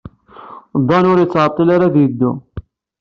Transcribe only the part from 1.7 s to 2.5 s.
ara ad yeddu.